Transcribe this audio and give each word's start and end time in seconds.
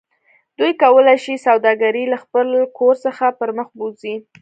دوی 0.57 0.71
کولی 0.83 1.17
شي 1.23 1.35
سوداګرۍ 1.47 2.05
له 2.13 2.17
خپل 2.23 2.47
کور 2.77 2.95
څخه 3.05 3.25
پرمخ 3.39 3.67
بوځي 3.77 4.15